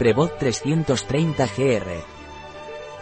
[0.00, 1.90] Prebot 330 GR.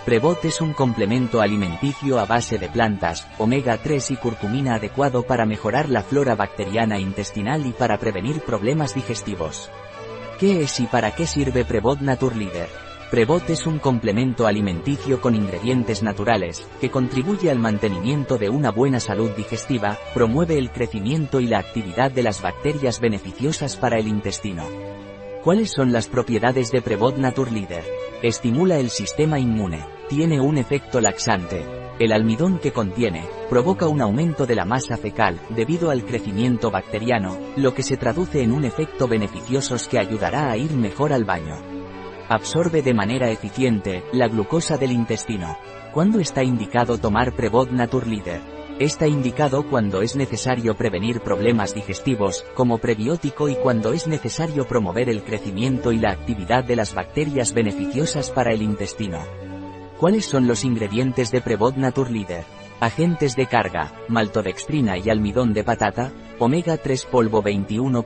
[0.05, 5.47] Prebot es un complemento alimenticio a base de plantas, omega 3 y curcumina adecuado para
[5.47, 9.71] mejorar la flora bacteriana intestinal y para prevenir problemas digestivos.
[10.41, 12.69] ¿Qué es y para qué sirve Prebot Naturleader?
[13.13, 18.99] Prebot es un complemento alimenticio con ingredientes naturales, que contribuye al mantenimiento de una buena
[18.99, 24.65] salud digestiva, promueve el crecimiento y la actividad de las bacterias beneficiosas para el intestino.
[25.49, 27.83] ¿Cuáles son las propiedades de Prebot Naturleader?
[28.23, 29.83] Estimula el sistema inmune.
[30.07, 31.65] Tiene un efecto laxante.
[31.99, 37.39] El almidón que contiene, provoca un aumento de la masa fecal, debido al crecimiento bacteriano,
[37.57, 41.78] lo que se traduce en un efecto beneficioso que ayudará a ir mejor al baño.
[42.31, 45.57] Absorbe de manera eficiente, la glucosa del intestino.
[45.95, 48.43] ¿Cuándo está indicado tomar Prebot Naturleader?
[48.79, 55.09] Está indicado cuando es necesario prevenir problemas digestivos, como prebiótico y cuando es necesario promover
[55.09, 59.21] el crecimiento y la actividad de las bacterias beneficiosas para el intestino.
[59.99, 62.45] ¿Cuáles son los ingredientes de Prebot Naturleader?
[62.79, 68.05] Agentes de carga, maltodextrina y almidón de patata, omega 3 polvo 21%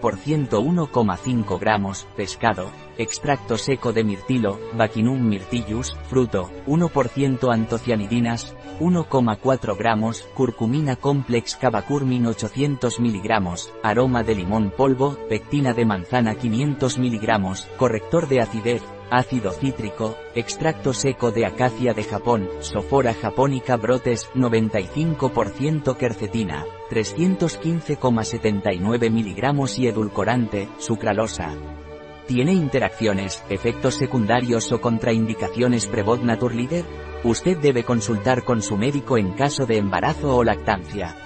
[0.49, 2.71] 1,5 gramos, pescado,
[3.03, 13.01] extracto seco de mirtilo, Vaccinum myrtillus, fruto, 1% antocianidinas, 1,4 gramos, curcumina complex cavacurmin 800
[13.01, 20.17] miligramos, aroma de limón polvo, pectina de manzana 500 miligramos, corrector de acidez, ácido cítrico,
[20.35, 30.71] extracto seco de acacia de Japón, sofora japónica brotes, 95% quercetina, 315,79 miligramos y edulcorante,
[30.79, 31.55] sucralosa.
[32.27, 36.85] ¿Tiene interacciones, efectos secundarios o contraindicaciones Prebot Naturleader?
[37.25, 41.17] Usted debe consultar con su médico en caso de embarazo o lactancia.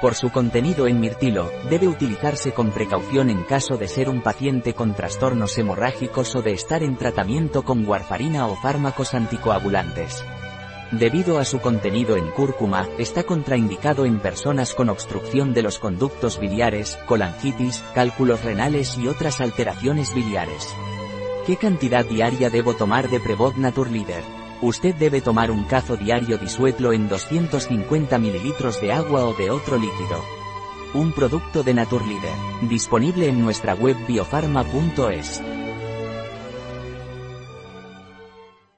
[0.00, 4.74] Por su contenido en mirtilo, debe utilizarse con precaución en caso de ser un paciente
[4.74, 10.22] con trastornos hemorrágicos o de estar en tratamiento con warfarina o fármacos anticoagulantes.
[10.92, 16.38] Debido a su contenido en cúrcuma, está contraindicado en personas con obstrucción de los conductos
[16.38, 20.72] biliares, colangitis, cálculos renales y otras alteraciones biliares.
[21.44, 24.22] ¿Qué cantidad diaria debo tomar de Prebot Naturleader?
[24.62, 29.76] Usted debe tomar un cazo diario disuelto en 250 ml de agua o de otro
[29.76, 30.24] líquido.
[30.94, 35.42] Un producto de Naturleader, disponible en nuestra web biofarma.es.